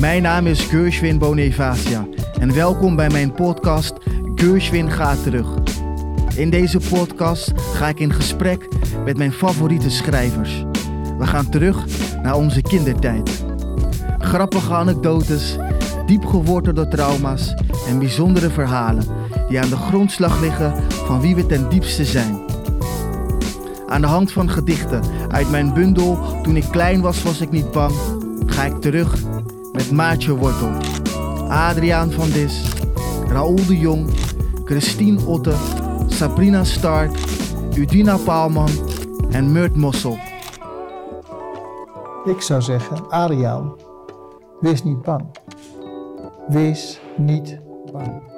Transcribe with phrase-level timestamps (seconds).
[0.00, 2.06] Mijn naam is Gershwin Bonifacia
[2.40, 3.92] en welkom bij mijn podcast
[4.34, 5.46] Gershwin gaat terug.
[6.34, 8.68] In deze podcast ga ik in gesprek
[9.04, 10.64] met mijn favoriete schrijvers.
[11.18, 11.86] We gaan terug
[12.22, 13.44] naar onze kindertijd.
[14.18, 15.56] Grappige anekdotes,
[16.06, 17.54] diep gewortelde trauma's
[17.88, 19.04] en bijzondere verhalen
[19.48, 22.44] die aan de grondslag liggen van wie we ten diepste zijn.
[23.86, 27.70] Aan de hand van gedichten uit mijn bundel Toen ik klein was was ik niet
[27.70, 27.94] bang,
[28.46, 29.24] ga ik terug
[29.76, 30.70] met Maatje Wortel,
[31.48, 32.72] Adriaan van Dis,
[33.28, 34.08] Raoul de Jong,
[34.64, 35.54] Christine Otte,
[36.06, 37.10] Sabrina Stark,
[37.74, 38.70] Udina Paalman
[39.30, 40.18] en Murt Mossel.
[42.24, 43.74] Ik zou zeggen, Adriaan,
[44.60, 45.24] wees niet bang.
[46.48, 47.60] Wees niet
[47.92, 48.35] bang.